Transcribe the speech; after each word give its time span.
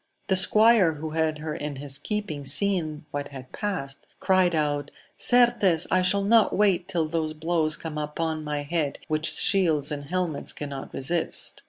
The 0.29 0.35
squire 0.35 0.93
who 0.93 1.11
had 1.11 1.37
her 1.37 1.53
in 1.53 1.75
his 1.75 1.99
keeping 1.99 2.43
seeing 2.43 3.05
what 3.11 3.27
had 3.27 3.51
passed, 3.51 4.07
cried 4.19 4.55
Out, 4.55 4.89
Certes 5.15 5.85
I 5.91 6.01
shall 6.01 6.25
not 6.25 6.57
wait 6.57 6.87
till 6.87 7.07
those 7.07 7.33
blows 7.35 7.77
come 7.77 7.99
upon 7.99 8.43
my 8.43 8.63
head 8.63 8.97
which 9.07 9.27
shields 9.31 9.91
and 9.91 10.05
helmets 10.09 10.53
cannot 10.53 10.91
resist 10.91 11.59